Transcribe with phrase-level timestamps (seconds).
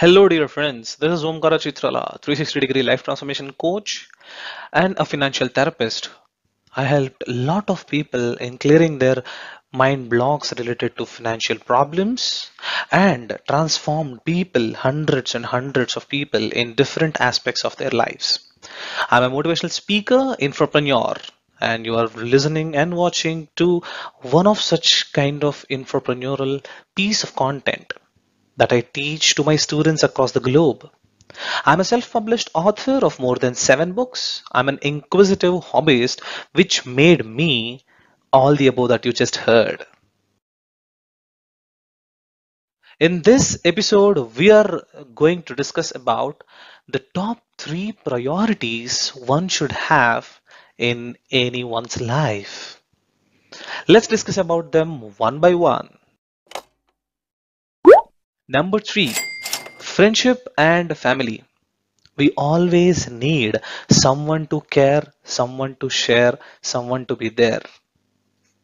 [0.00, 0.96] Hello, dear friends.
[0.96, 4.10] This is Omkara Chitrala, 360 degree life transformation coach
[4.70, 6.10] and a financial therapist.
[6.76, 9.24] I helped a lot of people in clearing their
[9.72, 12.50] mind blocks related to financial problems
[12.92, 18.52] and transformed people, hundreds and hundreds of people in different aspects of their lives.
[19.08, 21.14] I'm a motivational speaker, entrepreneur,
[21.58, 23.82] and you are listening and watching to
[24.20, 26.62] one of such kind of entrepreneurial
[26.94, 27.94] piece of content
[28.56, 30.90] that I teach to my students across the globe.
[31.64, 34.42] I'm a self published author of more than seven books.
[34.52, 37.84] I'm an inquisitive hobbyist, which made me
[38.32, 39.84] all the above that you just heard.
[42.98, 44.82] In this episode, we are
[45.14, 46.42] going to discuss about
[46.88, 50.40] the top three priorities one should have
[50.78, 52.80] in anyone's life.
[53.88, 55.98] Let's discuss about them one by one.
[58.48, 59.12] Number three,
[59.80, 61.42] friendship and family.
[62.16, 63.58] We always need
[63.90, 67.62] someone to care, someone to share, someone to be there.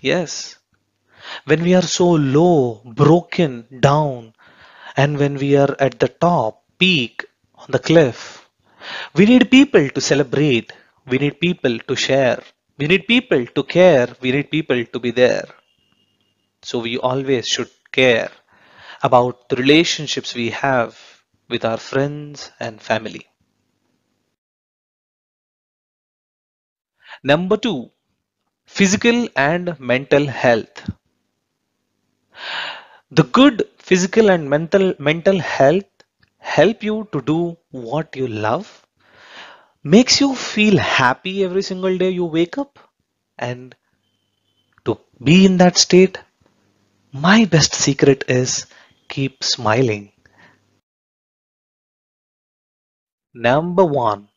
[0.00, 0.56] Yes.
[1.44, 4.32] When we are so low, broken, down,
[4.96, 8.48] and when we are at the top, peak, on the cliff,
[9.14, 10.72] we need people to celebrate.
[11.06, 12.42] We need people to share.
[12.78, 14.08] We need people to care.
[14.22, 15.48] We need people to be there.
[16.62, 18.30] So we always should care
[19.02, 20.98] about the relationships we have
[21.48, 23.26] with our friends and family.
[27.22, 27.90] Number two,
[28.66, 30.90] physical and mental health.
[33.10, 35.86] The good physical and mental mental health
[36.38, 38.86] help you to do what you love,
[39.82, 42.78] makes you feel happy every single day you wake up,
[43.38, 43.74] and
[44.86, 46.18] to be in that state,
[47.12, 48.66] my best secret is
[49.16, 50.12] keep smiling.
[53.32, 54.28] Number one,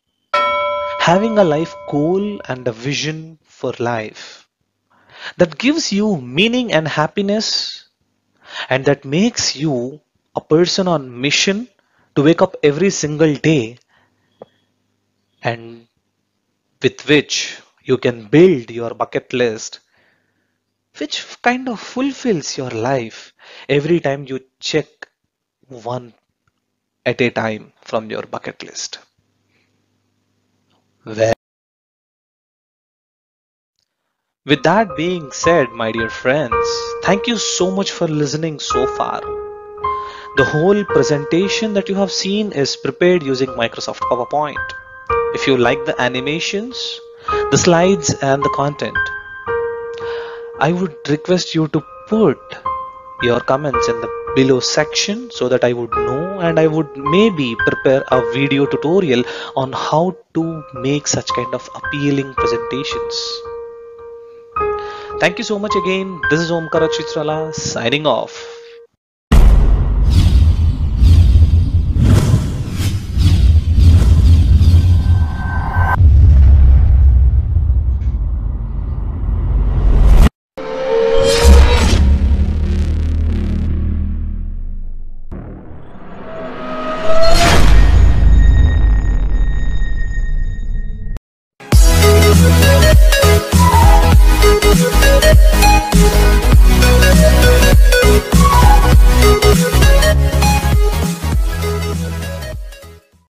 [1.00, 4.48] having a life goal and a vision for life
[5.36, 7.90] that gives you meaning and happiness
[8.70, 10.00] and that makes you
[10.36, 11.68] a person on mission
[12.16, 13.78] to wake up every single day
[15.44, 15.88] and
[16.82, 19.82] with which you can build your bucket list
[21.00, 23.34] which kind of fulfills your life
[23.68, 24.88] every time you check
[25.68, 26.14] one
[27.06, 29.00] at a time from your bucket list.
[31.06, 31.34] Well,
[34.46, 36.68] with that being said, my dear friends,
[37.04, 39.22] thank you so much for listening so far.
[40.38, 44.74] The whole presentation that you have seen is prepared using Microsoft PowerPoint.
[45.34, 47.00] If you like the animations,
[47.52, 48.98] the slides, and the content,
[50.62, 52.38] I would request you to put
[53.24, 57.56] your comments in the below section so that I would know and I would maybe
[57.66, 59.24] prepare a video tutorial
[59.56, 63.42] on how to make such kind of appealing presentations.
[65.22, 66.19] Thank you so much again.
[66.30, 68.59] This is Omkara Chitrala signing off.